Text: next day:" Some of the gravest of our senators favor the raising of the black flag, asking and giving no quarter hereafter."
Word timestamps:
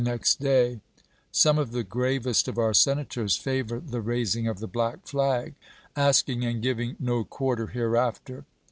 next 0.03 0.39
day:" 0.39 0.79
Some 1.31 1.59
of 1.59 1.73
the 1.73 1.83
gravest 1.83 2.47
of 2.47 2.57
our 2.57 2.73
senators 2.73 3.37
favor 3.37 3.79
the 3.79 4.01
raising 4.01 4.47
of 4.47 4.57
the 4.57 4.65
black 4.67 5.05
flag, 5.05 5.53
asking 5.95 6.43
and 6.43 6.59
giving 6.59 6.95
no 6.99 7.23
quarter 7.23 7.67
hereafter." 7.67 8.45